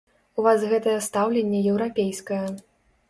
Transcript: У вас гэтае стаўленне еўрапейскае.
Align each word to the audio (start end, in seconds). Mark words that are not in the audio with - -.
У 0.37 0.45
вас 0.45 0.63
гэтае 0.71 0.95
стаўленне 1.07 1.59
еўрапейскае. 1.75 2.43